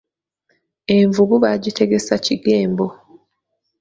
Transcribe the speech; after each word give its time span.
Envubu 0.97 1.35
bagitegesa 1.43 2.13
kigembo. 2.25 2.85